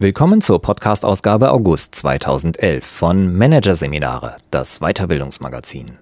Willkommen 0.00 0.40
zur 0.40 0.62
Podcast-Ausgabe 0.62 1.50
August 1.50 1.96
2011 1.96 2.86
von 2.86 3.34
Managerseminare, 3.34 4.36
das 4.52 4.78
Weiterbildungsmagazin. 4.78 5.98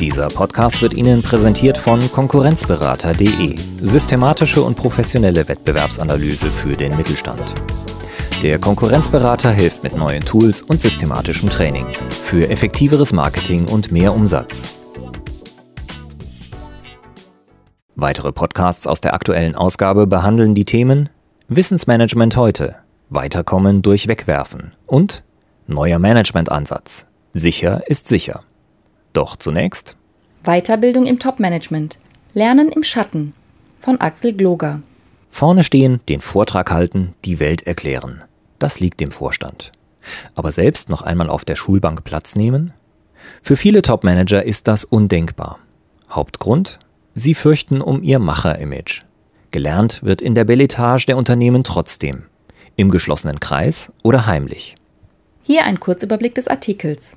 Dieser 0.00 0.28
Podcast 0.28 0.80
wird 0.80 0.94
Ihnen 0.94 1.20
präsentiert 1.20 1.76
von 1.76 2.00
Konkurrenzberater.de, 2.10 3.54
systematische 3.82 4.62
und 4.62 4.76
professionelle 4.76 5.46
Wettbewerbsanalyse 5.46 6.46
für 6.46 6.74
den 6.74 6.96
Mittelstand. 6.96 7.54
Der 8.42 8.58
Konkurrenzberater 8.58 9.50
hilft 9.50 9.82
mit 9.82 9.94
neuen 9.94 10.22
Tools 10.22 10.62
und 10.62 10.80
systematischem 10.80 11.50
Training 11.50 11.86
für 12.08 12.48
effektiveres 12.48 13.12
Marketing 13.12 13.68
und 13.68 13.92
mehr 13.92 14.14
Umsatz. 14.14 14.81
Weitere 18.02 18.32
Podcasts 18.32 18.88
aus 18.88 19.00
der 19.00 19.14
aktuellen 19.14 19.54
Ausgabe 19.54 20.08
behandeln 20.08 20.56
die 20.56 20.64
Themen 20.64 21.08
Wissensmanagement 21.46 22.36
heute, 22.36 22.74
Weiterkommen 23.10 23.80
durch 23.80 24.08
Wegwerfen 24.08 24.72
und 24.86 25.22
Neuer 25.68 26.00
Managementansatz. 26.00 27.06
Sicher 27.32 27.84
ist 27.86 28.08
sicher. 28.08 28.42
Doch 29.12 29.36
zunächst 29.36 29.96
Weiterbildung 30.42 31.06
im 31.06 31.20
Topmanagement. 31.20 32.00
Lernen 32.34 32.72
im 32.72 32.82
Schatten 32.82 33.34
von 33.78 34.00
Axel 34.00 34.32
Gloger. 34.32 34.82
Vorne 35.30 35.62
stehen, 35.62 36.00
den 36.08 36.22
Vortrag 36.22 36.72
halten, 36.72 37.14
die 37.24 37.38
Welt 37.38 37.68
erklären. 37.68 38.24
Das 38.58 38.80
liegt 38.80 38.98
dem 38.98 39.12
Vorstand. 39.12 39.70
Aber 40.34 40.50
selbst 40.50 40.88
noch 40.88 41.02
einmal 41.02 41.30
auf 41.30 41.44
der 41.44 41.54
Schulbank 41.54 42.02
Platz 42.02 42.34
nehmen? 42.34 42.72
Für 43.42 43.54
viele 43.54 43.80
Topmanager 43.80 44.42
ist 44.42 44.66
das 44.66 44.84
undenkbar. 44.84 45.60
Hauptgrund? 46.10 46.80
Sie 47.14 47.34
fürchten 47.34 47.80
um 47.80 48.02
ihr 48.02 48.18
Macher-Image. 48.18 49.02
Gelernt 49.50 50.02
wird 50.02 50.22
in 50.22 50.34
der 50.34 50.44
Belletage 50.44 51.06
der 51.06 51.16
Unternehmen 51.16 51.62
trotzdem. 51.62 52.24
Im 52.76 52.90
geschlossenen 52.90 53.38
Kreis 53.38 53.92
oder 54.02 54.26
heimlich. 54.26 54.76
Hier 55.42 55.64
ein 55.64 55.78
Kurzüberblick 55.78 56.34
des 56.34 56.48
Artikels. 56.48 57.16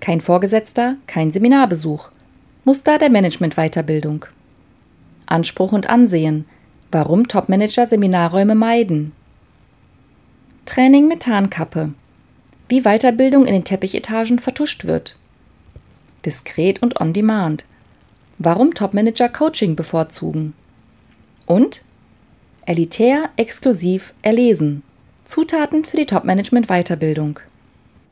Kein 0.00 0.20
Vorgesetzter, 0.20 0.96
kein 1.06 1.32
Seminarbesuch. 1.32 2.10
Muster 2.64 2.98
der 2.98 3.10
Management-Weiterbildung. 3.10 4.24
Anspruch 5.26 5.72
und 5.72 5.90
Ansehen. 5.90 6.46
Warum 6.90 7.28
Topmanager 7.28 7.86
Seminarräume 7.86 8.54
meiden. 8.54 9.12
Training 10.64 11.08
mit 11.08 11.22
Tarnkappe. 11.22 11.92
Wie 12.68 12.82
Weiterbildung 12.82 13.44
in 13.44 13.52
den 13.52 13.64
Teppichetagen 13.64 14.38
vertuscht 14.38 14.86
wird. 14.86 15.16
Diskret 16.24 16.80
und 16.82 17.00
on 17.00 17.12
demand. 17.12 17.66
Warum 18.40 18.72
Topmanager 18.72 19.28
Coaching 19.28 19.74
bevorzugen. 19.74 20.54
Und 21.44 21.82
elitär, 22.66 23.30
exklusiv, 23.36 24.14
erlesen. 24.22 24.84
Zutaten 25.24 25.84
für 25.84 25.96
die 25.96 26.06
Topmanagement-Weiterbildung. 26.06 27.40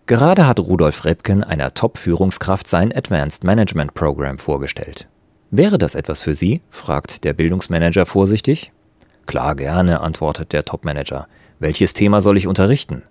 Gerade 0.07 0.49
hat 0.49 0.59
Rudolf 0.59 1.05
Rebken 1.05 1.45
einer 1.45 1.75
Top-Führungskraft 1.75 2.67
sein 2.67 2.93
Advanced 2.93 3.45
Management 3.45 3.95
Program 3.95 4.39
vorgestellt. 4.39 5.07
Wäre 5.53 5.79
das 5.79 5.95
etwas 5.95 6.21
für 6.21 6.35
Sie? 6.35 6.61
fragt 6.71 7.23
der 7.23 7.33
Bildungsmanager 7.33 8.05
vorsichtig. 8.05 8.73
Klar, 9.27 9.55
gerne, 9.55 10.01
antwortet 10.01 10.53
der 10.53 10.65
Topmanager. 10.65 11.29
Welches 11.61 11.95
Thema 11.95 12.21
soll 12.21 12.37
ich 12.37 12.49
unterrichten? 12.49 13.05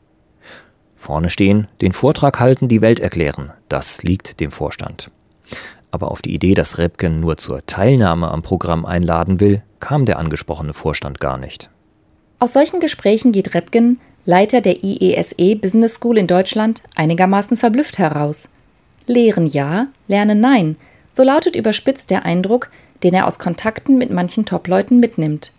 Vorne 0.98 1.30
stehen, 1.30 1.70
den 1.80 1.94
Vortrag 1.94 2.42
halten, 2.42 2.68
die 2.68 2.82
Welt 2.82 3.00
erklären. 3.00 3.54
Das 3.70 4.04
liegt 4.04 4.42
dem 4.42 4.52
Vorstand 4.52 5.12
aber 5.96 6.12
auf 6.12 6.22
die 6.22 6.36
Idee, 6.36 6.54
dass 6.54 6.78
Rebken 6.78 7.22
nur 7.22 7.38
zur 7.38 7.66
Teilnahme 7.66 8.30
am 8.30 8.44
Programm 8.44 8.86
einladen 8.86 9.40
will, 9.40 9.64
kam 9.80 10.06
der 10.06 10.19
angesprochene 10.19 10.74
Vorstand 10.74 11.22
gar 11.22 11.38
nicht. 11.38 11.69
Aus 12.38 12.52
solchen 12.53 12.81
Gesprächen 12.81 13.31
geht 13.31 13.56
Rebken, 13.56 14.00
Leiter 14.25 14.59
der 14.59 14.84
IESE 14.84 15.36
e 15.38 15.56
Business 15.56 15.96
School 15.96 16.18
in 16.18 16.28
Deutschland, 16.28 16.84
einigermaßen 16.96 17.56
verblüfft 17.56 17.97
heraus. 17.97 18.50
Lehren 19.08 19.47
ja, 19.47 19.88
lernen 20.08 20.42
nein, 20.42 20.75
so 21.14 21.24
lautet 21.24 21.56
überspitzt 21.56 22.09
der 22.09 22.25
Eindruck, 22.25 22.69
den 23.03 23.14
er 23.14 23.25
aus 23.25 23.40
Kontakten 23.40 23.98
mit 23.98 24.12
manchen 24.12 24.46
Topleuten 24.46 25.00
mitnimmt. 25.00 25.53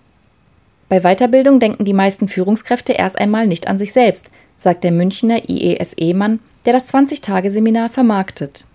Bei 0.91 1.01
Weiterbildung 1.01 1.61
denken 1.61 1.85
die 1.85 1.95
meisten 1.95 2.29
Führungskräfte 2.29 2.93
erst 2.93 3.19
einmal 3.19 3.47
nicht 3.47 3.69
an 3.69 3.79
sich 3.79 3.93
selbst, 3.93 4.29
sagt 4.59 4.85
der 4.85 4.93
Münchner 4.93 5.49
IESE-Mann, 5.49 6.41
der 6.67 6.75
das 6.75 6.93
20-Tage-Seminar 6.93 7.89
vermarktet. 7.89 8.67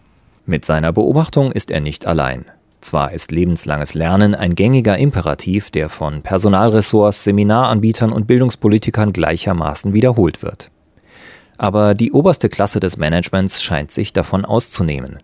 Mit 0.46 0.66
seiner 0.66 0.92
Beobachtung 0.92 1.52
ist 1.52 1.72
er 1.72 1.80
nicht 1.80 2.06
allein. 2.06 2.46
Zwar 2.82 3.14
ist 3.14 3.32
lebenslanges 3.32 3.94
Lernen 3.94 4.34
ein 4.34 4.56
gängiger 4.56 4.98
Imperativ, 4.98 5.70
der 5.70 5.88
von 5.88 6.24
Personalressorts, 6.24 7.24
Seminaranbietern 7.24 8.12
und 8.12 8.26
Bildungspolitikern 8.26 9.14
gleichermaßen 9.14 9.94
wiederholt 9.94 10.42
wird. 10.42 10.72
Aber 11.58 11.94
die 11.94 12.12
oberste 12.12 12.50
Klasse 12.50 12.80
des 12.80 12.98
Managements 12.98 13.62
scheint 13.62 13.92
sich 13.92 14.14
davon 14.14 14.46
auszunehmen. 14.46 15.20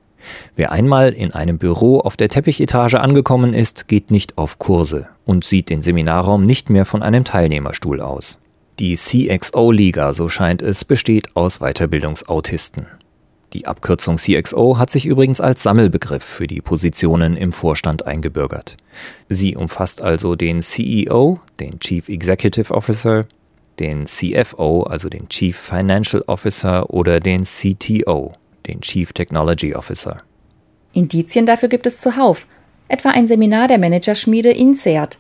Wer 0.56 0.72
einmal 0.72 1.14
in 1.14 1.32
einem 1.34 1.58
Büro 1.58 2.00
auf 2.00 2.16
der 2.16 2.30
Teppichetage 2.30 3.00
angekommen 3.00 3.56
ist, 3.56 3.88
geht 3.88 4.12
nicht 4.12 4.38
auf 4.38 4.60
Kurse 4.60 5.08
und 5.26 5.44
sieht 5.44 5.70
den 5.70 5.82
Seminarraum 5.82 6.46
nicht 6.46 6.70
mehr 6.70 6.86
von 6.86 7.02
einem 7.02 7.24
Teilnehmerstuhl 7.24 8.02
aus. 8.02 8.38
Die 8.78 8.96
CXO-Liga, 8.96 10.14
so 10.14 10.30
scheint 10.30 10.62
es, 10.62 10.86
besteht 10.86 11.36
aus 11.36 11.60
Weiterbildungsautisten. 11.60 12.86
Die 13.54 13.66
Abkürzung 13.66 14.18
CXO 14.18 14.78
hat 14.78 14.90
sich 14.90 15.06
übrigens 15.06 15.40
als 15.40 15.64
Sammelbegriff 15.64 16.24
für 16.24 16.48
die 16.48 16.62
Positionen 16.62 17.38
im 17.38 17.52
Vorstand 17.52 18.06
eingebürgert. 18.06 18.76
Sie 19.30 19.56
umfasst 19.56 20.02
also 20.02 20.36
den 20.36 20.62
CEO, 20.62 21.40
den 21.60 21.80
Chief 21.80 22.10
Executive 22.10 22.74
Officer, 22.74 23.26
den 23.80 24.06
CFO, 24.06 24.84
also 24.84 25.08
den 25.08 25.30
Chief 25.30 25.56
Financial 25.58 26.24
Officer 26.28 26.90
oder 26.90 27.20
den 27.20 27.44
CTO, 27.44 28.34
den 28.66 28.82
Chief 28.82 29.14
Technology 29.14 29.74
Officer. 29.76 30.24
Indizien 30.94 31.46
dafür 31.46 31.70
gibt 31.70 31.86
es 31.86 32.00
zuhauf, 32.00 32.48
etwa 32.88 33.12
ein 33.12 33.28
Seminar 33.28 33.68
der 33.68 33.78
Managerschmiede 33.78 34.52
INSEAD. 34.52 35.20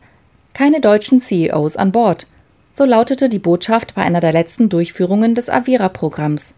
Keine 0.53 0.81
deutschen 0.81 1.19
CEOs 1.19 1.77
an 1.77 1.91
Bord. 1.91 2.27
So 2.73 2.83
lautete 2.83 3.29
die 3.29 3.39
Botschaft 3.39 3.95
bei 3.95 4.01
einer 4.01 4.19
der 4.19 4.33
letzten 4.33 4.69
Durchführungen 4.69 5.35
des 5.35 5.49
Avira-Programms. 5.49 6.55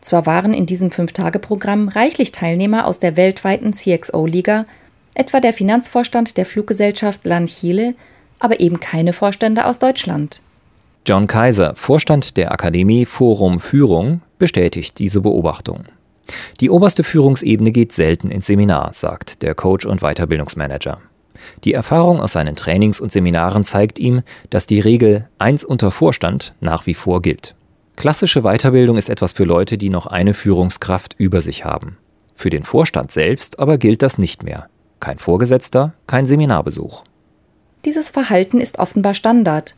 Zwar 0.00 0.26
waren 0.26 0.54
in 0.54 0.66
diesem 0.66 0.90
Fünf-Tage-Programm 0.90 1.88
reichlich 1.88 2.32
Teilnehmer 2.32 2.86
aus 2.86 2.98
der 2.98 3.16
weltweiten 3.16 3.72
CXO-Liga, 3.72 4.64
etwa 5.14 5.40
der 5.40 5.52
Finanzvorstand 5.52 6.36
der 6.36 6.46
Fluggesellschaft 6.46 7.24
Lanchile, 7.24 7.94
aber 8.38 8.60
eben 8.60 8.78
keine 8.80 9.12
Vorstände 9.12 9.66
aus 9.66 9.78
Deutschland. 9.78 10.40
John 11.06 11.26
Kaiser, 11.26 11.74
Vorstand 11.74 12.36
der 12.36 12.52
Akademie 12.52 13.04
Forum 13.04 13.60
Führung, 13.60 14.20
bestätigt 14.38 14.98
diese 14.98 15.20
Beobachtung. 15.20 15.84
Die 16.60 16.70
oberste 16.70 17.02
Führungsebene 17.02 17.72
geht 17.72 17.92
selten 17.92 18.30
ins 18.30 18.46
Seminar, 18.46 18.92
sagt 18.92 19.42
der 19.42 19.54
Coach 19.54 19.86
und 19.86 20.00
Weiterbildungsmanager. 20.02 21.00
Die 21.64 21.72
Erfahrung 21.72 22.20
aus 22.20 22.32
seinen 22.32 22.56
Trainings 22.56 23.00
und 23.00 23.10
Seminaren 23.10 23.64
zeigt 23.64 23.98
ihm, 23.98 24.22
dass 24.50 24.66
die 24.66 24.80
Regel 24.80 25.28
eins 25.38 25.64
unter 25.64 25.90
Vorstand 25.90 26.54
nach 26.60 26.86
wie 26.86 26.94
vor 26.94 27.22
gilt. 27.22 27.54
Klassische 27.98 28.42
Weiterbildung 28.42 28.96
ist 28.96 29.10
etwas 29.10 29.32
für 29.32 29.42
Leute, 29.42 29.76
die 29.76 29.90
noch 29.90 30.06
eine 30.06 30.32
Führungskraft 30.32 31.16
über 31.18 31.40
sich 31.40 31.64
haben. 31.64 31.98
Für 32.32 32.48
den 32.48 32.62
Vorstand 32.62 33.10
selbst 33.10 33.58
aber 33.58 33.76
gilt 33.76 34.02
das 34.02 34.18
nicht 34.18 34.44
mehr. 34.44 34.68
Kein 35.00 35.18
Vorgesetzter, 35.18 35.94
kein 36.06 36.24
Seminarbesuch. 36.24 37.02
Dieses 37.84 38.08
Verhalten 38.08 38.60
ist 38.60 38.78
offenbar 38.78 39.14
Standard. 39.14 39.74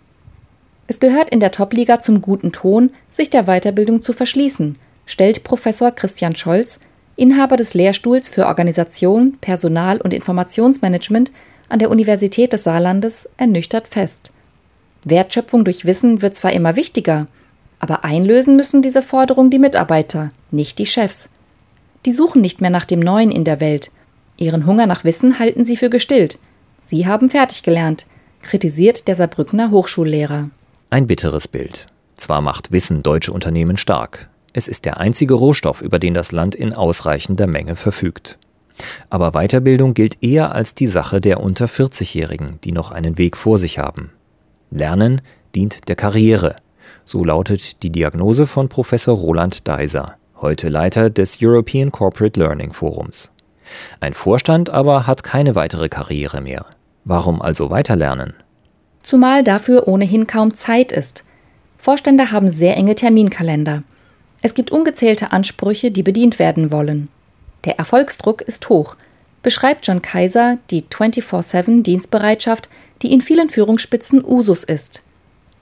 Es 0.87 1.01
gehört 1.01 1.31
in 1.31 1.41
der 1.41 1.51
Topliga 1.51 2.01
zum 2.01 2.21
guten 2.21 2.53
Ton, 2.53 2.91
sich 3.11 3.31
der 3.31 3.45
Weiterbildung 3.45 4.03
zu 4.03 4.13
verschließen, 4.13 4.77
stellt 5.07 5.43
Professor 5.43 5.91
Christian 5.91 6.37
Scholz, 6.37 6.81
Inhaber 7.17 7.57
des 7.57 7.73
Lehrstuhls 7.73 8.29
für 8.29 8.49
Organisation, 8.49 9.39
Personal 9.41 9.99
und 9.99 10.13
Informationsmanagement 10.13 11.33
an 11.71 11.79
der 11.79 11.89
Universität 11.89 12.53
des 12.53 12.65
Saarlandes, 12.65 13.31
ernüchtert 13.39 13.89
fest. 13.89 14.35
Wertschöpfung 15.05 15.65
durch 15.65 15.87
Wissen 15.87 16.21
wird 16.21 16.37
zwar 16.37 16.53
immer 16.53 16.77
wichtiger, 16.77 17.27
aber 17.81 18.05
einlösen 18.05 18.57
müssen 18.57 18.83
diese 18.83 19.03
Forderung 19.03 19.51
die 19.51 19.59
Mitarbeiter, 19.59 20.31
nicht 20.51 20.79
die 20.79 20.87
Chefs. 20.87 21.29
Die 22.07 22.13
suchen 22.13 22.41
nicht 22.41 22.61
mehr 22.61 22.71
nach 22.71 22.85
dem 22.85 23.01
Neuen 23.01 23.31
in 23.31 23.45
der 23.45 23.61
Welt. 23.61 23.91
Ihren 24.37 24.67
Hunger 24.67 24.87
nach 24.87 25.05
Wissen 25.05 25.39
halten 25.39 25.65
sie 25.65 25.77
für 25.77 25.91
gestillt. 25.91 26.39
Sie 26.85 27.07
haben 27.07 27.29
fertig 27.29 27.63
gelernt, 27.63 28.07
kritisiert 28.43 29.09
der 29.09 29.17
Saarbrückner 29.17 29.71
Hochschullehrer. 29.71 30.51
Ein 30.91 31.07
bitteres 31.07 31.49
Bild. 31.49 31.87
Zwar 32.17 32.41
macht 32.41 32.73
Wissen 32.73 33.03
deutsche 33.03 33.33
Unternehmen 33.33 33.77
stark. 33.77 34.29
Es 34.53 34.69
ist 34.69 34.85
der 34.85 34.99
einzige 34.99 35.35
Rohstoff, 35.35 35.81
über 35.83 35.99
den 35.99 36.15
das 36.15 36.33
Land 36.33 36.55
in 36.55 36.73
ausreichender 36.73 37.47
Menge 37.47 37.77
verfügt. 37.77 38.39
Aber 39.09 39.33
Weiterbildung 39.33 39.95
gilt 39.95 40.23
eher 40.23 40.55
als 40.55 40.75
die 40.75 40.87
Sache 40.87 41.21
der 41.21 41.41
unter 41.41 41.67
40-Jährigen, 41.67 42.59
die 42.65 42.73
noch 42.73 42.91
einen 42.91 43.19
Weg 43.19 43.37
vor 43.37 43.59
sich 43.59 43.79
haben. 43.79 44.11
Lernen 44.71 45.21
dient 45.55 45.89
der 45.89 45.97
Karriere, 45.97 46.57
so 47.11 47.25
lautet 47.25 47.83
die 47.83 47.91
Diagnose 47.91 48.47
von 48.47 48.69
Professor 48.69 49.17
Roland 49.17 49.67
Deiser, 49.67 50.15
heute 50.41 50.69
Leiter 50.69 51.11
des 51.11 51.39
European 51.43 51.91
Corporate 51.91 52.39
Learning 52.39 52.73
Forums. 52.73 53.33
Ein 53.99 54.15
Vorstand 54.15 54.71
aber 54.71 55.09
hat 55.09 55.25
keine 55.25 55.57
weitere 55.57 55.89
Karriere 55.89 56.41
mehr. 56.41 56.67
Warum 57.05 57.43
also 57.43 57.69
weiterlernen? 57.69 58.35
Zumal 59.03 59.43
dafür 59.43 59.89
ohnehin 59.89 60.29
kaum 60.29 60.55
Zeit 60.55 60.93
ist. 60.93 61.25
Vorstände 61.79 62.31
haben 62.31 62.49
sehr 62.49 62.77
enge 62.77 62.95
Terminkalender. 62.95 63.83
Es 64.41 64.55
gibt 64.55 64.71
ungezählte 64.71 65.33
Ansprüche, 65.33 65.91
die 65.91 66.05
bedient 66.05 66.39
werden 66.39 66.71
wollen. 66.71 67.09
Der 67.65 67.77
Erfolgsdruck 67.77 68.41
ist 68.41 68.69
hoch, 68.69 68.95
beschreibt 69.43 69.85
John 69.85 70.01
Kaiser 70.01 70.59
die 70.71 70.83
24-7-Dienstbereitschaft, 70.83 72.69
die 73.03 73.13
in 73.13 73.21
vielen 73.21 73.49
Führungsspitzen 73.49 74.25
Usus 74.25 74.63
ist. 74.63 75.03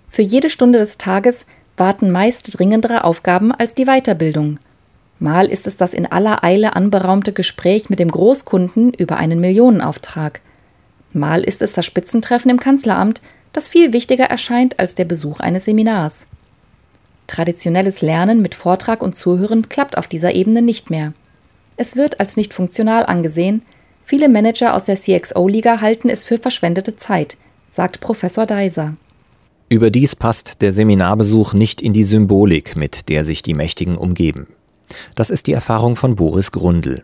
Für 0.09 0.23
jede 0.23 0.51
Stunde 0.51 0.79
des 0.79 0.99
Tages 0.99 1.47
warten 1.77 2.11
meist 2.11 2.59
dringendere 2.59 3.05
Aufgaben 3.05 3.53
als 3.53 3.75
die 3.75 3.85
Weiterbildung. 3.85 4.59
Mal 5.21 5.47
ist 5.47 5.67
es 5.67 5.77
das 5.77 5.95
in 5.95 6.07
aller 6.07 6.45
Eile 6.45 6.77
anberaumte 6.77 7.33
Gespräch 7.33 7.91
mit 7.91 7.99
dem 7.99 8.11
Großkunden 8.11 8.95
über 8.95 9.17
einen 9.17 9.41
Millionenauftrag. 9.41 10.41
Mal 11.13 11.43
ist 11.43 11.63
es 11.63 11.73
das 11.73 11.85
Spitzentreffen 11.87 12.51
im 12.51 12.61
Kanzleramt, 12.61 13.23
das 13.53 13.69
viel 13.69 13.93
wichtiger 13.93 14.27
erscheint 14.27 14.79
als 14.79 14.95
der 14.95 15.05
Besuch 15.05 15.41
eines 15.41 15.65
Seminars. 15.65 16.27
Traditionelles 17.27 18.01
Lernen 18.01 18.41
mit 18.41 18.55
Vortrag 18.55 19.03
und 19.03 19.17
Zuhören 19.17 19.69
klappt 19.69 19.99
auf 19.99 20.07
dieser 20.07 20.35
Ebene 20.35 20.63
nicht 20.63 20.91
mehr. 20.91 21.13
Es 21.77 21.97
wird 21.97 22.21
als 22.21 22.37
nicht 22.37 22.55
funktional 22.55 23.05
angesehen. 23.07 23.63
Viele 24.05 24.29
Manager 24.29 24.75
aus 24.75 24.85
der 24.85 24.97
CXO-Liga 24.97 25.81
halten 25.81 26.09
es 26.09 26.25
für 26.25 26.39
verschwendete 26.39 26.97
Zeit, 26.97 27.37
sagt 27.69 28.01
Professor 28.01 28.47
Deiser. 28.47 28.95
Überdies 29.71 30.17
passt 30.17 30.63
der 30.63 30.73
Seminarbesuch 30.73 31.53
nicht 31.53 31.83
in 31.83 31.93
die 31.93 32.05
Symbolik, 32.05 32.75
mit 32.75 33.11
der 33.11 33.25
sich 33.25 33.43
die 33.43 33.53
Mächtigen 33.53 33.99
umgeben. 33.99 34.47
Das 35.15 35.29
ist 35.29 35.47
die 35.47 35.53
Erfahrung 35.53 35.95
von 35.95 36.17
Boris 36.17 36.53
Grundl. 36.53 37.03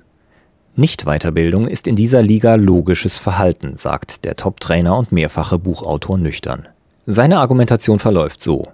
Nicht-Weiterbildung 0.75 1.69
ist 1.69 1.87
in 1.87 1.95
dieser 1.95 2.23
Liga 2.23 2.55
logisches 2.55 3.19
Verhalten, 3.19 3.77
sagt 3.77 4.25
der 4.25 4.37
Top-Trainer 4.37 4.97
und 4.97 5.13
mehrfache 5.13 5.59
Buchautor 5.59 6.17
nüchtern. 6.17 6.67
Seine 7.05 7.39
Argumentation 7.39 7.99
verläuft 7.99 8.43
so. 8.43 8.69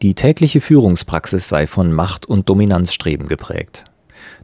Die 0.00 0.14
tägliche 0.14 0.62
Führungspraxis 0.62 1.48
sei 1.48 1.66
von 1.66 1.92
Macht- 1.92 2.24
und 2.24 2.48
Dominanzstreben 2.48 3.28
geprägt. 3.28 3.84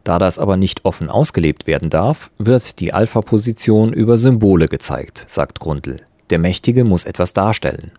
Da 0.03 0.19
das 0.19 0.37
aber 0.37 0.55
nicht 0.55 0.85
offen 0.85 1.09
ausgelebt 1.09 1.65
werden 1.65 1.89
darf, 1.89 2.29
wird 2.37 2.79
die 2.79 2.93
Alpha-Position 2.93 3.91
über 3.91 4.19
Symbole 4.19 4.67
gezeigt, 4.67 5.25
sagt 5.27 5.59
Grundl. 5.59 6.01
Der 6.29 6.37
Mächtige 6.37 6.83
muss 6.83 7.05
etwas 7.05 7.33
darstellen. 7.33 7.91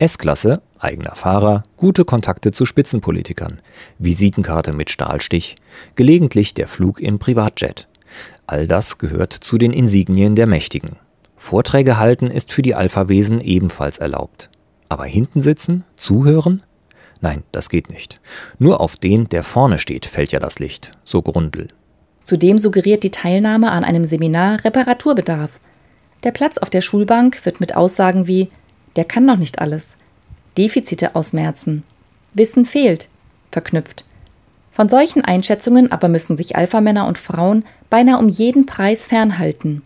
S-Klasse, 0.00 0.62
eigener 0.78 1.16
Fahrer, 1.16 1.64
gute 1.76 2.04
Kontakte 2.04 2.52
zu 2.52 2.66
Spitzenpolitikern, 2.66 3.60
Visitenkarte 3.98 4.72
mit 4.72 4.90
Stahlstich, 4.90 5.56
gelegentlich 5.96 6.54
der 6.54 6.68
Flug 6.68 7.00
im 7.00 7.18
Privatjet. 7.18 7.88
All 8.46 8.68
das 8.68 8.98
gehört 8.98 9.32
zu 9.32 9.58
den 9.58 9.72
Insignien 9.72 10.36
der 10.36 10.46
Mächtigen. 10.46 10.96
Vorträge 11.36 11.98
halten 11.98 12.28
ist 12.28 12.52
für 12.52 12.62
die 12.62 12.76
Alpha-Wesen 12.76 13.40
ebenfalls 13.40 13.98
erlaubt. 13.98 14.50
Aber 14.88 15.04
hinten 15.04 15.40
sitzen, 15.40 15.84
zuhören? 15.96 16.62
Nein, 17.20 17.42
das 17.50 17.68
geht 17.68 17.90
nicht. 17.90 18.20
Nur 18.58 18.80
auf 18.80 18.96
den, 18.96 19.28
der 19.28 19.42
vorne 19.42 19.80
steht, 19.80 20.06
fällt 20.06 20.30
ja 20.30 20.38
das 20.38 20.60
Licht, 20.60 20.92
so 21.02 21.22
Grundl. 21.22 21.68
Zudem 22.22 22.58
suggeriert 22.58 23.02
die 23.02 23.10
Teilnahme 23.10 23.72
an 23.72 23.82
einem 23.82 24.04
Seminar 24.04 24.64
Reparaturbedarf. 24.64 25.58
Der 26.22 26.30
Platz 26.30 26.58
auf 26.58 26.70
der 26.70 26.82
Schulbank 26.82 27.44
wird 27.44 27.58
mit 27.58 27.74
Aussagen 27.74 28.28
wie 28.28 28.48
der 28.98 29.04
kann 29.04 29.24
noch 29.24 29.36
nicht 29.36 29.60
alles. 29.60 29.96
Defizite 30.56 31.14
ausmerzen. 31.14 31.84
Wissen 32.34 32.66
fehlt. 32.66 33.08
Verknüpft. 33.52 34.04
Von 34.72 34.88
solchen 34.88 35.24
Einschätzungen 35.24 35.92
aber 35.92 36.08
müssen 36.08 36.36
sich 36.36 36.56
Alpha-Männer 36.56 37.06
und 37.06 37.16
Frauen 37.16 37.64
beinahe 37.90 38.18
um 38.18 38.28
jeden 38.28 38.66
Preis 38.66 39.06
fernhalten. 39.06 39.82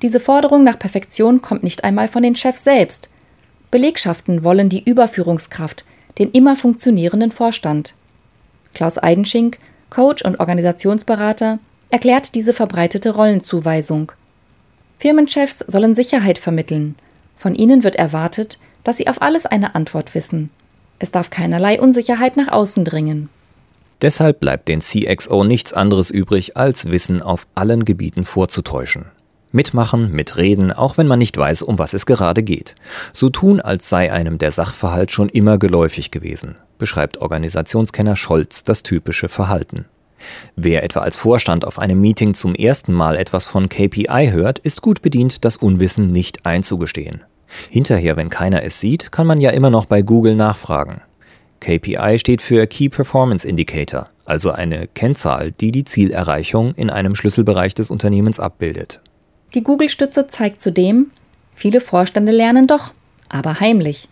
Diese 0.00 0.18
Forderung 0.18 0.64
nach 0.64 0.78
Perfektion 0.78 1.42
kommt 1.42 1.62
nicht 1.62 1.84
einmal 1.84 2.08
von 2.08 2.22
den 2.22 2.34
Chefs 2.34 2.64
selbst. 2.64 3.10
Belegschaften 3.70 4.44
wollen 4.44 4.70
die 4.70 4.82
Überführungskraft, 4.82 5.84
den 6.18 6.30
immer 6.30 6.56
funktionierenden 6.56 7.32
Vorstand. 7.32 7.92
Klaus 8.72 8.96
Eidenschink, 8.96 9.58
Coach 9.90 10.24
und 10.24 10.40
Organisationsberater, 10.40 11.58
erklärt 11.90 12.34
diese 12.34 12.54
verbreitete 12.54 13.10
Rollenzuweisung. 13.10 14.10
Firmenchefs 14.96 15.58
sollen 15.68 15.94
Sicherheit 15.94 16.38
vermitteln, 16.38 16.94
von 17.42 17.56
ihnen 17.56 17.82
wird 17.82 17.96
erwartet, 17.96 18.58
dass 18.84 18.96
sie 18.96 19.08
auf 19.08 19.20
alles 19.20 19.46
eine 19.46 19.74
Antwort 19.74 20.14
wissen. 20.14 20.50
Es 21.00 21.10
darf 21.10 21.28
keinerlei 21.28 21.80
Unsicherheit 21.80 22.36
nach 22.36 22.48
außen 22.48 22.84
dringen. 22.84 23.28
Deshalb 24.00 24.38
bleibt 24.38 24.68
den 24.68 24.80
CXO 24.80 25.42
nichts 25.42 25.72
anderes 25.72 26.10
übrig, 26.10 26.56
als 26.56 26.90
Wissen 26.90 27.20
auf 27.20 27.48
allen 27.56 27.84
Gebieten 27.84 28.24
vorzutäuschen. 28.24 29.06
Mitmachen, 29.50 30.12
mitreden, 30.12 30.72
auch 30.72 30.96
wenn 30.96 31.08
man 31.08 31.18
nicht 31.18 31.36
weiß, 31.36 31.62
um 31.62 31.78
was 31.78 31.94
es 31.94 32.06
gerade 32.06 32.44
geht. 32.44 32.76
So 33.12 33.28
tun, 33.28 33.60
als 33.60 33.88
sei 33.88 34.12
einem 34.12 34.38
der 34.38 34.52
Sachverhalt 34.52 35.10
schon 35.10 35.28
immer 35.28 35.58
geläufig 35.58 36.12
gewesen, 36.12 36.54
beschreibt 36.78 37.18
Organisationskenner 37.18 38.16
Scholz 38.16 38.62
das 38.62 38.84
typische 38.84 39.28
Verhalten. 39.28 39.84
Wer 40.54 40.84
etwa 40.84 41.00
als 41.00 41.16
Vorstand 41.16 41.64
auf 41.64 41.80
einem 41.80 42.00
Meeting 42.00 42.34
zum 42.34 42.54
ersten 42.54 42.92
Mal 42.92 43.16
etwas 43.16 43.44
von 43.46 43.68
KPI 43.68 44.30
hört, 44.30 44.60
ist 44.60 44.80
gut 44.80 45.02
bedient, 45.02 45.44
das 45.44 45.56
Unwissen 45.56 46.12
nicht 46.12 46.46
einzugestehen. 46.46 47.22
Hinterher, 47.70 48.16
wenn 48.16 48.28
keiner 48.28 48.62
es 48.62 48.80
sieht, 48.80 49.12
kann 49.12 49.26
man 49.26 49.40
ja 49.40 49.50
immer 49.50 49.70
noch 49.70 49.86
bei 49.86 50.02
Google 50.02 50.34
nachfragen. 50.34 51.02
KPI 51.60 52.18
steht 52.18 52.42
für 52.42 52.66
Key 52.66 52.88
Performance 52.88 53.46
Indicator, 53.46 54.08
also 54.24 54.50
eine 54.50 54.88
Kennzahl, 54.88 55.52
die 55.52 55.70
die 55.70 55.84
Zielerreichung 55.84 56.74
in 56.74 56.90
einem 56.90 57.14
Schlüsselbereich 57.14 57.74
des 57.74 57.90
Unternehmens 57.90 58.40
abbildet. 58.40 59.00
Die 59.54 59.62
Google-Stütze 59.62 60.26
zeigt 60.26 60.60
zudem, 60.60 61.10
viele 61.54 61.80
Vorstände 61.80 62.32
lernen 62.32 62.66
doch, 62.66 62.92
aber 63.28 63.60
heimlich. 63.60 64.08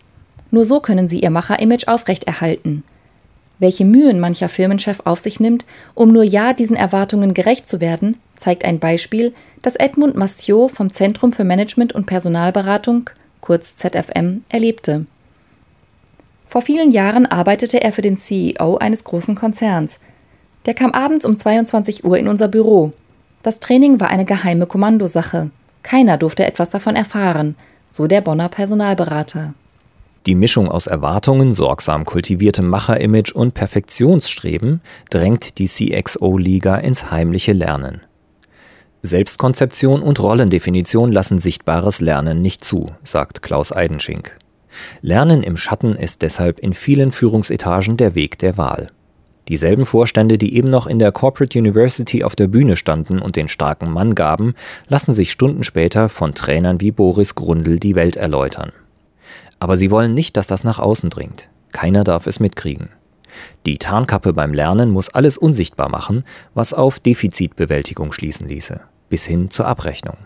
Nur 0.49 0.65
so 0.65 0.79
können 0.79 1.07
sie 1.07 1.21
ihr 1.21 1.29
Macher-Image 1.29 1.87
aufrechterhalten. 1.87 2.83
Welche 3.59 3.85
Mühen 3.85 4.19
mancher 4.19 4.49
Firmenchef 4.49 5.01
auf 5.05 5.19
sich 5.19 5.39
nimmt, 5.39 5.65
um 5.93 6.09
nur 6.09 6.23
ja 6.23 6.53
diesen 6.53 6.75
Erwartungen 6.75 7.33
gerecht 7.33 7.67
zu 7.67 7.79
werden, 7.79 8.17
zeigt 8.35 8.65
ein 8.65 8.79
Beispiel, 8.79 9.33
das 9.61 9.75
Edmund 9.75 10.15
Massiot 10.15 10.71
vom 10.71 10.91
Zentrum 10.91 11.31
für 11.31 11.43
Management 11.43 11.93
und 11.93 12.05
Personalberatung 12.05 13.09
kurz 13.41 13.75
ZFM, 13.75 14.43
erlebte. 14.49 15.05
Vor 16.47 16.61
vielen 16.61 16.91
Jahren 16.91 17.25
arbeitete 17.25 17.81
er 17.81 17.91
für 17.91 18.01
den 18.01 18.17
CEO 18.17 18.77
eines 18.77 19.03
großen 19.03 19.35
Konzerns. 19.35 19.99
Der 20.65 20.73
kam 20.73 20.91
abends 20.91 21.25
um 21.25 21.35
22 21.35 22.03
Uhr 22.03 22.17
in 22.17 22.27
unser 22.27 22.47
Büro. 22.47 22.93
Das 23.43 23.59
Training 23.59 23.99
war 23.99 24.09
eine 24.09 24.25
geheime 24.25 24.67
Kommandosache. 24.67 25.49
Keiner 25.83 26.17
durfte 26.17 26.45
etwas 26.45 26.69
davon 26.69 26.95
erfahren, 26.95 27.55
so 27.89 28.07
der 28.07 28.21
Bonner 28.21 28.49
Personalberater. 28.49 29.53
Die 30.27 30.35
Mischung 30.35 30.69
aus 30.69 30.85
Erwartungen, 30.85 31.51
sorgsam 31.51 32.05
kultiviertem 32.05 32.67
Macherimage 32.67 33.33
und 33.33 33.55
Perfektionsstreben 33.55 34.81
drängt 35.09 35.57
die 35.57 35.67
CXO-Liga 35.67 36.75
ins 36.77 37.09
heimliche 37.09 37.53
Lernen. 37.53 38.01
Selbstkonzeption 39.03 40.03
und 40.03 40.19
Rollendefinition 40.19 41.11
lassen 41.11 41.39
sichtbares 41.39 42.01
Lernen 42.01 42.43
nicht 42.43 42.63
zu, 42.63 42.91
sagt 43.03 43.41
Klaus 43.41 43.71
Eidenschink. 43.71 44.37
Lernen 45.01 45.41
im 45.41 45.57
Schatten 45.57 45.95
ist 45.95 46.21
deshalb 46.21 46.59
in 46.59 46.73
vielen 46.73 47.11
Führungsetagen 47.11 47.97
der 47.97 48.13
Weg 48.13 48.37
der 48.37 48.57
Wahl. 48.57 48.91
Dieselben 49.47 49.85
Vorstände, 49.85 50.37
die 50.37 50.55
eben 50.55 50.69
noch 50.69 50.85
in 50.85 50.99
der 50.99 51.11
Corporate 51.11 51.57
University 51.57 52.23
auf 52.23 52.35
der 52.35 52.47
Bühne 52.47 52.77
standen 52.77 53.19
und 53.19 53.35
den 53.35 53.47
starken 53.47 53.89
Mann 53.89 54.13
gaben, 54.13 54.53
lassen 54.87 55.15
sich 55.15 55.31
Stunden 55.31 55.63
später 55.63 56.07
von 56.07 56.35
Trainern 56.35 56.79
wie 56.79 56.91
Boris 56.91 57.33
Grundl 57.33 57.79
die 57.79 57.95
Welt 57.95 58.17
erläutern. 58.17 58.71
Aber 59.59 59.77
sie 59.77 59.89
wollen 59.89 60.13
nicht, 60.13 60.37
dass 60.37 60.45
das 60.45 60.63
nach 60.63 60.77
außen 60.77 61.09
dringt. 61.09 61.49
Keiner 61.71 62.03
darf 62.03 62.27
es 62.27 62.39
mitkriegen. 62.39 62.89
Die 63.65 63.79
Tarnkappe 63.79 64.33
beim 64.33 64.53
Lernen 64.53 64.91
muss 64.91 65.09
alles 65.09 65.37
unsichtbar 65.39 65.89
machen, 65.89 66.23
was 66.53 66.73
auf 66.73 66.99
Defizitbewältigung 66.99 68.13
schließen 68.13 68.47
ließe 68.47 68.81
bis 69.11 69.25
hin 69.25 69.51
zur 69.51 69.67
Abrechnung. 69.67 70.17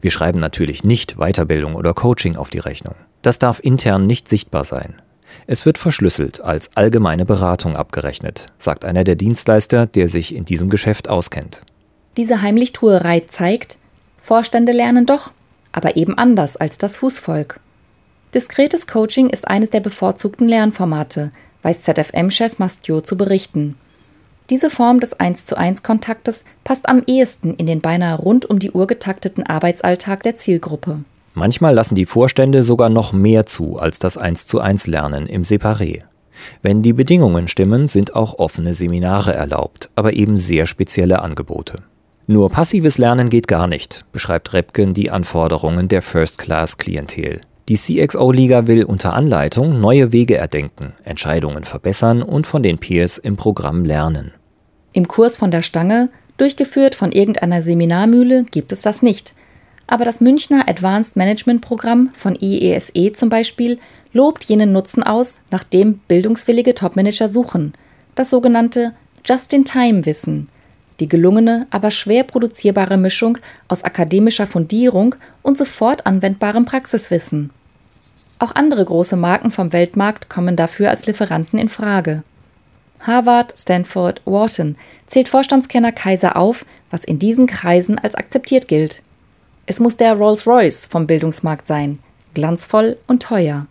Wir 0.00 0.12
schreiben 0.12 0.38
natürlich 0.38 0.84
nicht 0.84 1.16
Weiterbildung 1.16 1.74
oder 1.74 1.94
Coaching 1.94 2.36
auf 2.36 2.50
die 2.50 2.60
Rechnung. 2.60 2.94
Das 3.22 3.40
darf 3.40 3.58
intern 3.60 4.06
nicht 4.06 4.28
sichtbar 4.28 4.62
sein. 4.62 5.02
Es 5.46 5.66
wird 5.66 5.78
verschlüsselt 5.78 6.40
als 6.40 6.76
allgemeine 6.76 7.24
Beratung 7.24 7.76
abgerechnet, 7.76 8.52
sagt 8.58 8.84
einer 8.84 9.04
der 9.04 9.16
Dienstleister, 9.16 9.86
der 9.86 10.08
sich 10.08 10.34
in 10.34 10.44
diesem 10.44 10.70
Geschäft 10.70 11.08
auskennt. 11.08 11.62
Diese 12.16 12.42
Heimlichtuerei 12.42 13.20
zeigt, 13.20 13.78
Vorstände 14.18 14.72
lernen 14.72 15.06
doch, 15.06 15.32
aber 15.72 15.96
eben 15.96 16.16
anders 16.18 16.56
als 16.56 16.78
das 16.78 16.98
Fußvolk. 16.98 17.58
Diskretes 18.34 18.86
Coaching 18.86 19.30
ist 19.30 19.48
eines 19.48 19.70
der 19.70 19.80
bevorzugten 19.80 20.46
Lernformate, 20.46 21.32
weiß 21.62 21.82
ZFM-Chef 21.82 22.58
Mastio 22.58 23.00
zu 23.00 23.16
berichten. 23.16 23.76
Diese 24.50 24.68
Form 24.68 24.98
des 24.98 25.18
1 25.18 25.46
zu 25.46 25.56
1 25.56 25.84
Kontaktes 25.84 26.44
passt 26.64 26.88
am 26.88 27.04
ehesten 27.06 27.54
in 27.54 27.66
den 27.66 27.80
beinahe 27.80 28.18
rund 28.18 28.44
um 28.46 28.58
die 28.58 28.72
Uhr 28.72 28.88
getakteten 28.88 29.46
Arbeitsalltag 29.46 30.24
der 30.24 30.34
Zielgruppe. 30.34 31.04
Manchmal 31.34 31.72
lassen 31.72 31.94
die 31.94 32.04
Vorstände 32.04 32.64
sogar 32.64 32.88
noch 32.88 33.12
mehr 33.12 33.46
zu 33.46 33.78
als 33.78 34.00
das 34.00 34.18
1 34.18 34.46
zu 34.46 34.60
1 34.60 34.88
Lernen 34.88 35.28
im 35.28 35.42
Separé. 35.42 36.02
Wenn 36.62 36.82
die 36.82 36.92
Bedingungen 36.92 37.46
stimmen, 37.46 37.86
sind 37.86 38.16
auch 38.16 38.40
offene 38.40 38.74
Seminare 38.74 39.32
erlaubt, 39.32 39.90
aber 39.94 40.14
eben 40.14 40.36
sehr 40.36 40.66
spezielle 40.66 41.22
Angebote. 41.22 41.82
Nur 42.26 42.50
passives 42.50 42.98
Lernen 42.98 43.30
geht 43.30 43.46
gar 43.46 43.68
nicht, 43.68 44.04
beschreibt 44.10 44.52
Repken 44.52 44.94
die 44.94 45.12
Anforderungen 45.12 45.86
der 45.86 46.02
First-Class-Klientel. 46.02 47.42
Die 47.68 47.76
CXO-Liga 47.76 48.66
will 48.66 48.82
unter 48.82 49.12
Anleitung 49.12 49.80
neue 49.80 50.10
Wege 50.10 50.36
erdenken, 50.36 50.92
Entscheidungen 51.04 51.62
verbessern 51.62 52.22
und 52.22 52.48
von 52.48 52.64
den 52.64 52.78
Peers 52.78 53.16
im 53.16 53.36
Programm 53.36 53.84
lernen. 53.84 54.32
Im 54.92 55.08
Kurs 55.08 55.36
von 55.36 55.50
der 55.50 55.62
Stange, 55.62 56.08
durchgeführt 56.36 56.94
von 56.94 57.12
irgendeiner 57.12 57.62
Seminarmühle, 57.62 58.44
gibt 58.44 58.72
es 58.72 58.82
das 58.82 59.02
nicht. 59.02 59.34
Aber 59.86 60.04
das 60.04 60.20
Münchner 60.20 60.68
Advanced 60.68 61.16
Management 61.16 61.60
Programm 61.62 62.10
von 62.12 62.36
IESE 62.40 62.92
e 62.94 63.12
zum 63.12 63.28
Beispiel 63.28 63.78
lobt 64.12 64.44
jenen 64.44 64.72
Nutzen 64.72 65.02
aus, 65.02 65.40
nach 65.50 65.64
dem 65.64 65.98
bildungswillige 66.08 66.74
Topmanager 66.74 67.28
suchen, 67.28 67.74
das 68.14 68.30
sogenannte 68.30 68.94
Just-in-Time-Wissen, 69.24 70.48
die 70.98 71.08
gelungene, 71.08 71.66
aber 71.70 71.90
schwer 71.90 72.24
produzierbare 72.24 72.96
Mischung 72.96 73.38
aus 73.68 73.84
akademischer 73.84 74.46
Fundierung 74.46 75.14
und 75.42 75.58
sofort 75.58 76.06
anwendbarem 76.06 76.64
Praxiswissen. 76.64 77.50
Auch 78.38 78.54
andere 78.54 78.84
große 78.84 79.16
Marken 79.16 79.50
vom 79.50 79.72
Weltmarkt 79.72 80.30
kommen 80.30 80.56
dafür 80.56 80.90
als 80.90 81.06
Lieferanten 81.06 81.58
in 81.58 81.68
Frage. 81.68 82.22
Harvard, 83.00 83.54
Stanford, 83.56 84.20
Wharton 84.24 84.76
zählt 85.06 85.28
Vorstandskenner 85.28 85.92
Kaiser 85.92 86.36
auf, 86.36 86.64
was 86.90 87.04
in 87.04 87.18
diesen 87.18 87.46
Kreisen 87.46 87.98
als 87.98 88.14
akzeptiert 88.14 88.68
gilt. 88.68 89.02
Es 89.66 89.80
muss 89.80 89.96
der 89.96 90.14
Rolls-Royce 90.14 90.86
vom 90.86 91.06
Bildungsmarkt 91.06 91.66
sein, 91.66 92.00
glanzvoll 92.34 92.96
und 93.06 93.22
teuer. 93.22 93.66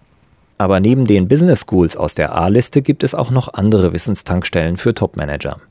Aber 0.57 0.79
neben 0.79 1.05
den 1.05 1.27
Business 1.27 1.61
Schools 1.65 1.95
aus 1.95 2.15
der 2.15 2.35
A-Liste 2.35 2.81
gibt 2.81 3.03
es 3.03 3.15
auch 3.15 3.31
noch 3.31 3.53
andere 3.53 3.93
Wissenstankstellen 3.93 4.77
für 4.77 4.93
Topmanager. 4.93 5.61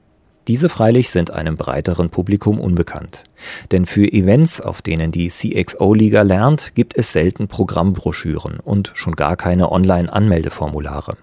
Diese 0.48 0.70
freilich 0.70 1.10
sind 1.10 1.30
einem 1.30 1.56
breiteren 1.56 2.08
Publikum 2.08 2.58
unbekannt. 2.58 3.24
Denn 3.70 3.84
für 3.84 4.10
Events, 4.10 4.62
auf 4.62 4.80
denen 4.80 5.12
die 5.12 5.28
CXO-Liga 5.28 6.22
lernt, 6.22 6.74
gibt 6.74 6.96
es 6.96 7.12
selten 7.12 7.48
Programmbroschüren 7.48 8.58
und 8.58 8.90
schon 8.94 9.14
gar 9.14 9.36
keine 9.36 9.70
Online-Anmeldeformulare. 9.70 11.18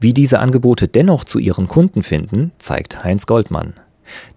Wie 0.00 0.14
diese 0.14 0.38
Angebote 0.38 0.88
dennoch 0.88 1.24
zu 1.24 1.38
ihren 1.38 1.68
Kunden 1.68 2.02
finden, 2.02 2.52
zeigt 2.58 3.04
Heinz 3.04 3.26
Goldmann. 3.26 3.74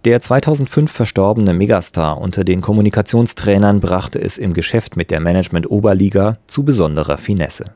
Der 0.05 0.19
2005 0.19 0.91
verstorbene 0.91 1.53
Megastar 1.53 2.19
unter 2.19 2.43
den 2.43 2.61
Kommunikationstrainern 2.61 3.79
brachte 3.79 4.19
es 4.19 4.37
im 4.37 4.53
Geschäft 4.53 4.97
mit 4.97 5.11
der 5.11 5.19
Management-Oberliga 5.19 6.37
zu 6.47 6.63
besonderer 6.63 7.17
Finesse. 7.17 7.71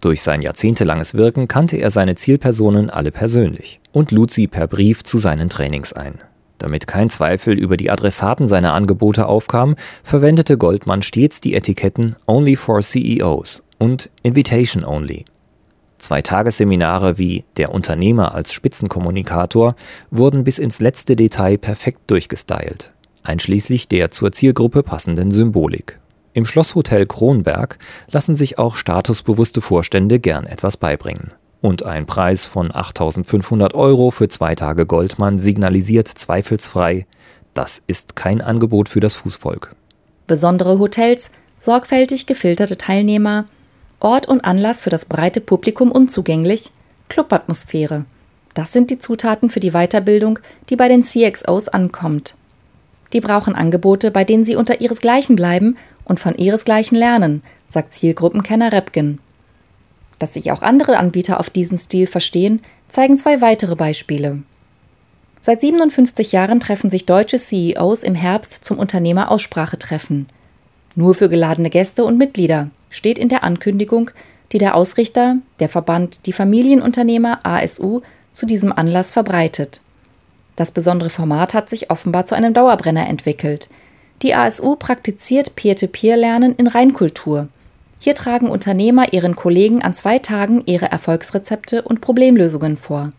Durch 0.00 0.22
sein 0.22 0.40
jahrzehntelanges 0.40 1.14
Wirken 1.14 1.46
kannte 1.46 1.76
er 1.76 1.90
seine 1.90 2.14
Zielpersonen 2.14 2.88
alle 2.88 3.10
persönlich 3.10 3.80
und 3.92 4.12
lud 4.12 4.30
sie 4.30 4.46
per 4.46 4.66
Brief 4.66 5.02
zu 5.02 5.18
seinen 5.18 5.50
Trainings 5.50 5.92
ein. 5.92 6.14
Damit 6.56 6.86
kein 6.86 7.08
Zweifel 7.10 7.58
über 7.58 7.76
die 7.76 7.90
Adressaten 7.90 8.46
seiner 8.46 8.74
Angebote 8.74 9.26
aufkam, 9.26 9.76
verwendete 10.04 10.58
Goldmann 10.58 11.02
stets 11.02 11.40
die 11.40 11.54
Etiketten 11.54 12.16
Only 12.26 12.56
for 12.56 12.80
CEOs 12.80 13.62
und 13.78 14.10
Invitation 14.22 14.84
Only. 14.84 15.24
Zwei 16.00 16.22
Tagesseminare 16.22 17.18
wie 17.18 17.44
Der 17.58 17.72
Unternehmer 17.72 18.34
als 18.34 18.54
Spitzenkommunikator 18.54 19.76
wurden 20.10 20.44
bis 20.44 20.58
ins 20.58 20.80
letzte 20.80 21.14
Detail 21.14 21.58
perfekt 21.58 22.00
durchgestylt, 22.06 22.92
einschließlich 23.22 23.86
der 23.86 24.10
zur 24.10 24.32
Zielgruppe 24.32 24.82
passenden 24.82 25.30
Symbolik. 25.30 25.98
Im 26.32 26.46
Schlosshotel 26.46 27.04
Kronberg 27.04 27.78
lassen 28.10 28.34
sich 28.34 28.58
auch 28.58 28.76
statusbewusste 28.76 29.60
Vorstände 29.60 30.20
gern 30.20 30.46
etwas 30.46 30.78
beibringen. 30.78 31.32
Und 31.60 31.84
ein 31.84 32.06
Preis 32.06 32.46
von 32.46 32.74
8500 32.74 33.74
Euro 33.74 34.10
für 34.10 34.28
zwei 34.28 34.54
Tage 34.54 34.86
Goldmann 34.86 35.38
signalisiert 35.38 36.08
zweifelsfrei, 36.08 37.06
das 37.52 37.82
ist 37.86 38.16
kein 38.16 38.40
Angebot 38.40 38.88
für 38.88 39.00
das 39.00 39.14
Fußvolk. 39.16 39.76
Besondere 40.26 40.78
Hotels, 40.78 41.30
sorgfältig 41.60 42.24
gefilterte 42.24 42.78
Teilnehmer, 42.78 43.44
Ort 44.00 44.26
und 44.26 44.46
Anlass 44.46 44.80
für 44.80 44.88
das 44.88 45.04
breite 45.04 45.42
Publikum 45.42 45.92
unzugänglich, 45.92 46.70
Clubatmosphäre. 47.10 48.06
Das 48.54 48.72
sind 48.72 48.90
die 48.90 48.98
Zutaten 48.98 49.50
für 49.50 49.60
die 49.60 49.72
Weiterbildung, 49.72 50.38
die 50.70 50.76
bei 50.76 50.88
den 50.88 51.02
CXOs 51.02 51.68
ankommt. 51.68 52.34
Die 53.12 53.20
brauchen 53.20 53.54
Angebote, 53.54 54.10
bei 54.10 54.24
denen 54.24 54.44
sie 54.44 54.56
unter 54.56 54.80
ihresgleichen 54.80 55.36
bleiben 55.36 55.76
und 56.04 56.18
von 56.18 56.34
ihresgleichen 56.34 56.96
lernen, 56.96 57.42
sagt 57.68 57.92
Zielgruppenkenner 57.92 58.72
Repken. 58.72 59.20
Dass 60.18 60.34
sich 60.34 60.50
auch 60.50 60.62
andere 60.62 60.96
Anbieter 60.96 61.38
auf 61.38 61.50
diesen 61.50 61.76
Stil 61.76 62.06
verstehen, 62.06 62.60
zeigen 62.88 63.18
zwei 63.18 63.42
weitere 63.42 63.76
Beispiele. 63.76 64.42
Seit 65.42 65.60
57 65.60 66.32
Jahren 66.32 66.60
treffen 66.60 66.90
sich 66.90 67.06
deutsche 67.06 67.38
CEOs 67.38 68.02
im 68.02 68.14
Herbst 68.14 68.64
zum 68.64 68.78
Unternehmeraussprachetreffen. 68.78 70.28
Nur 70.94 71.14
für 71.14 71.28
geladene 71.28 71.70
Gäste 71.70 72.04
und 72.04 72.18
Mitglieder 72.18 72.70
steht 72.90 73.18
in 73.18 73.28
der 73.28 73.44
Ankündigung, 73.44 74.10
die 74.52 74.58
der 74.58 74.74
Ausrichter, 74.74 75.36
der 75.60 75.68
Verband 75.68 76.26
Die 76.26 76.32
Familienunternehmer 76.32 77.40
ASU, 77.44 78.02
zu 78.32 78.46
diesem 78.46 78.72
Anlass 78.72 79.12
verbreitet. 79.12 79.82
Das 80.56 80.72
besondere 80.72 81.10
Format 81.10 81.54
hat 81.54 81.70
sich 81.70 81.90
offenbar 81.90 82.26
zu 82.26 82.34
einem 82.34 82.52
Dauerbrenner 82.52 83.08
entwickelt. 83.08 83.68
Die 84.22 84.34
ASU 84.34 84.76
praktiziert 84.76 85.56
Peer-to-Peer-Lernen 85.56 86.54
in 86.54 86.66
Reinkultur. 86.66 87.48
Hier 87.98 88.14
tragen 88.14 88.48
Unternehmer 88.48 89.12
ihren 89.12 89.36
Kollegen 89.36 89.82
an 89.82 89.94
zwei 89.94 90.18
Tagen 90.18 90.62
ihre 90.66 90.90
Erfolgsrezepte 90.90 91.82
und 91.82 92.00
Problemlösungen 92.00 92.76
vor. 92.76 93.12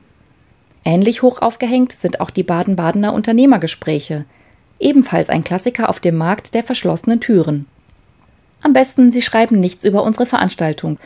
Ähnlich 0.84 1.22
hoch 1.22 1.42
aufgehängt 1.42 1.92
sind 1.92 2.20
auch 2.20 2.32
die 2.32 2.44
Baden-Badener 2.44 3.14
Unternehmergespräche, 3.14 4.26
ebenfalls 4.80 5.30
ein 5.30 5.44
Klassiker 5.44 5.90
auf 5.90 6.00
dem 6.00 6.18
Markt 6.18 6.54
der 6.54 6.64
verschlossenen 6.64 7.20
Türen. 7.20 7.68
Am 8.64 8.74
besten, 8.74 9.12
Sie 9.12 9.22
schreiben 9.22 9.60
nichts 9.60 9.86
über 9.86 10.04
unsere 10.04 10.26
Veranstaltung. 10.26 10.98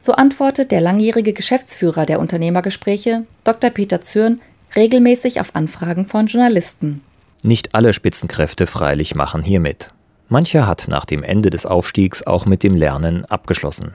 So 0.00 0.12
antwortet 0.12 0.72
der 0.72 0.80
langjährige 0.80 1.32
Geschäftsführer 1.32 2.06
der 2.06 2.18
Unternehmergespräche, 2.18 3.24
Dr. 3.44 3.70
Peter 3.70 4.00
Zürn, 4.00 4.40
regelmäßig 4.74 5.40
auf 5.40 5.54
Anfragen 5.54 6.06
von 6.06 6.26
Journalisten. 6.26 7.02
Nicht 7.42 7.74
alle 7.74 7.92
Spitzenkräfte 7.92 8.66
freilich 8.66 9.14
machen 9.14 9.42
hier 9.42 9.60
mit. 9.60 9.92
Mancher 10.28 10.66
hat 10.66 10.86
nach 10.88 11.04
dem 11.04 11.22
Ende 11.22 11.50
des 11.50 11.66
Aufstiegs 11.66 12.26
auch 12.26 12.46
mit 12.46 12.62
dem 12.62 12.74
Lernen 12.74 13.24
abgeschlossen. 13.26 13.94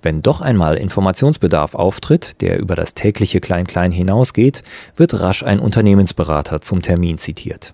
Wenn 0.00 0.22
doch 0.22 0.40
einmal 0.40 0.76
Informationsbedarf 0.76 1.74
auftritt, 1.74 2.40
der 2.40 2.58
über 2.58 2.76
das 2.76 2.94
tägliche 2.94 3.40
Klein-Klein 3.40 3.92
hinausgeht, 3.92 4.62
wird 4.96 5.20
rasch 5.20 5.42
ein 5.42 5.60
Unternehmensberater 5.60 6.60
zum 6.60 6.82
Termin 6.82 7.18
zitiert. 7.18 7.72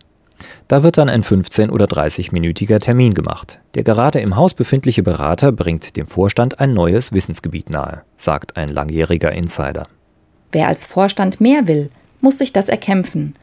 Da 0.68 0.82
wird 0.82 0.98
dann 0.98 1.08
ein 1.08 1.22
15- 1.22 1.70
oder 1.70 1.86
30-minütiger 1.86 2.78
Termin 2.78 3.14
gemacht. 3.14 3.60
Der 3.74 3.84
gerade 3.84 4.20
im 4.20 4.36
Haus 4.36 4.54
befindliche 4.54 5.02
Berater 5.02 5.52
bringt 5.52 5.96
dem 5.96 6.06
Vorstand 6.06 6.60
ein 6.60 6.74
neues 6.74 7.12
Wissensgebiet 7.12 7.70
nahe, 7.70 8.02
sagt 8.16 8.56
ein 8.56 8.68
langjähriger 8.68 9.32
Insider. 9.32 9.88
Wer 10.50 10.68
als 10.68 10.84
Vorstand 10.84 11.40
mehr 11.40 11.66
will, 11.66 11.90
muss 12.20 12.38
sich 12.38 12.52
das 12.52 12.68
erkämpfen 12.68 13.34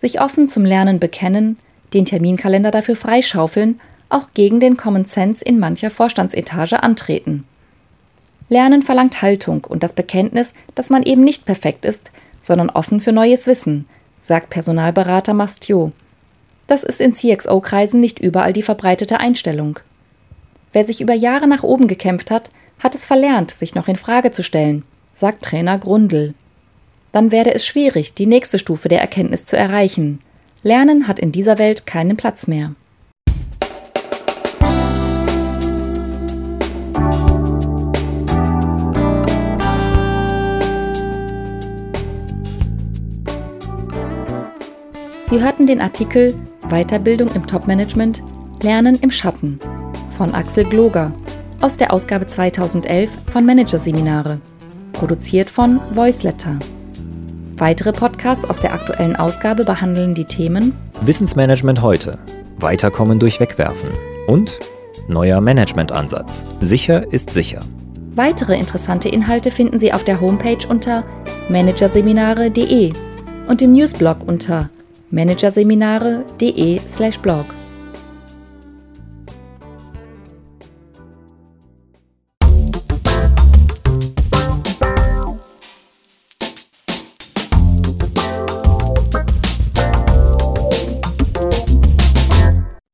sich 0.00 0.20
offen 0.20 0.48
zum 0.48 0.64
Lernen 0.64 0.98
bekennen, 0.98 1.58
den 1.94 2.04
Terminkalender 2.04 2.70
dafür 2.70 2.96
freischaufeln, 2.96 3.80
auch 4.08 4.28
gegen 4.34 4.60
den 4.60 4.76
Common 4.76 5.04
Sense 5.04 5.44
in 5.44 5.58
mancher 5.58 5.90
Vorstandsetage 5.90 6.82
antreten. 6.82 7.44
Lernen 8.48 8.82
verlangt 8.82 9.20
Haltung 9.20 9.64
und 9.64 9.82
das 9.82 9.92
Bekenntnis, 9.92 10.54
dass 10.74 10.88
man 10.88 11.02
eben 11.02 11.22
nicht 11.22 11.44
perfekt 11.44 11.84
ist, 11.84 12.10
sondern 12.40 12.70
offen 12.70 13.00
für 13.00 13.12
neues 13.12 13.46
Wissen, 13.46 13.86
sagt 14.20 14.50
Personalberater 14.50 15.34
Mastio. 15.34 15.92
Das 16.68 16.84
ist 16.84 17.00
in 17.00 17.12
CXO-Kreisen 17.12 17.98
nicht 17.98 18.20
überall 18.20 18.52
die 18.52 18.62
verbreitete 18.62 19.18
Einstellung. 19.18 19.80
Wer 20.72 20.84
sich 20.84 21.00
über 21.00 21.14
Jahre 21.14 21.48
nach 21.48 21.64
oben 21.64 21.88
gekämpft 21.88 22.30
hat, 22.30 22.52
hat 22.78 22.94
es 22.94 23.04
verlernt, 23.04 23.50
sich 23.50 23.74
noch 23.74 23.88
in 23.88 23.96
Frage 23.96 24.30
zu 24.30 24.44
stellen, 24.44 24.84
sagt 25.14 25.42
Trainer 25.42 25.78
Grundl 25.78 26.34
dann 27.12 27.30
werde 27.32 27.54
es 27.54 27.66
schwierig, 27.66 28.14
die 28.14 28.26
nächste 28.26 28.58
Stufe 28.58 28.88
der 28.88 29.00
Erkenntnis 29.00 29.44
zu 29.44 29.56
erreichen. 29.56 30.20
Lernen 30.62 31.08
hat 31.08 31.18
in 31.18 31.32
dieser 31.32 31.58
Welt 31.58 31.86
keinen 31.86 32.16
Platz 32.16 32.46
mehr. 32.46 32.74
Sie 45.26 45.42
hörten 45.42 45.66
den 45.66 45.80
Artikel 45.80 46.34
Weiterbildung 46.70 47.28
im 47.34 47.46
Topmanagement 47.46 48.22
Lernen 48.62 48.96
im 49.00 49.10
Schatten 49.10 49.58
von 50.08 50.34
Axel 50.34 50.64
Gloger 50.64 51.12
aus 51.60 51.76
der 51.76 51.92
Ausgabe 51.92 52.26
2011 52.26 53.10
von 53.26 53.46
Managerseminare, 53.46 54.40
produziert 54.92 55.48
von 55.50 55.80
Voiceletter. 55.94 56.58
Weitere 57.56 57.92
Podcasts 57.92 58.48
aus 58.48 58.58
der 58.60 58.72
aktuellen 58.72 59.16
Ausgabe 59.16 59.64
behandeln 59.64 60.14
die 60.14 60.24
Themen 60.24 60.74
Wissensmanagement 61.00 61.82
heute, 61.82 62.18
Weiterkommen 62.58 63.18
durch 63.18 63.40
Wegwerfen 63.40 63.90
und 64.26 64.58
neuer 65.08 65.40
Managementansatz. 65.40 66.44
Sicher 66.60 67.12
ist 67.12 67.30
sicher. 67.30 67.60
Weitere 68.14 68.58
interessante 68.58 69.08
Inhalte 69.08 69.50
finden 69.50 69.78
Sie 69.78 69.92
auf 69.92 70.04
der 70.04 70.20
Homepage 70.20 70.66
unter 70.68 71.04
managerseminare.de 71.48 72.92
und 73.48 73.62
im 73.62 73.72
Newsblog 73.72 74.18
unter 74.26 74.68
managerseminare.de 75.10 76.80
slash 76.86 77.18
blog. 77.18 77.46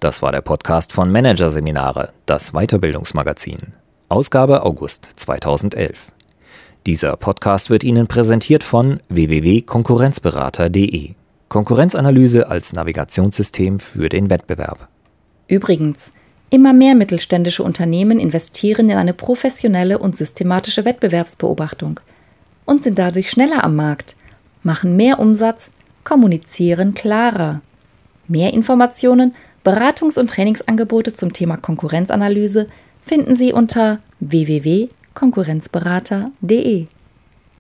Das 0.04 0.20
war 0.20 0.32
der 0.32 0.42
Podcast 0.42 0.92
von 0.92 1.10
Managerseminare, 1.10 2.12
das 2.26 2.52
Weiterbildungsmagazin. 2.52 3.72
Ausgabe 4.10 4.62
August 4.62 5.08
2011. 5.16 6.12
Dieser 6.84 7.16
Podcast 7.16 7.70
wird 7.70 7.84
Ihnen 7.84 8.06
präsentiert 8.06 8.62
von 8.62 9.00
www.konkurrenzberater.de. 9.08 11.14
Konkurrenzanalyse 11.54 12.48
als 12.48 12.72
Navigationssystem 12.72 13.78
für 13.78 14.08
den 14.08 14.28
Wettbewerb. 14.28 14.88
Übrigens, 15.46 16.12
immer 16.50 16.72
mehr 16.72 16.96
mittelständische 16.96 17.62
Unternehmen 17.62 18.18
investieren 18.18 18.90
in 18.90 18.96
eine 18.96 19.14
professionelle 19.14 20.00
und 20.00 20.16
systematische 20.16 20.84
Wettbewerbsbeobachtung 20.84 22.00
und 22.64 22.82
sind 22.82 22.98
dadurch 22.98 23.30
schneller 23.30 23.62
am 23.62 23.76
Markt, 23.76 24.16
machen 24.64 24.96
mehr 24.96 25.20
Umsatz, 25.20 25.70
kommunizieren 26.02 26.94
klarer. 26.94 27.60
Mehr 28.26 28.52
Informationen, 28.52 29.36
Beratungs- 29.64 30.18
und 30.18 30.30
Trainingsangebote 30.30 31.14
zum 31.14 31.32
Thema 31.32 31.56
Konkurrenzanalyse 31.56 32.66
finden 33.00 33.36
Sie 33.36 33.52
unter 33.52 34.00
www.konkurrenzberater.de 34.18 36.88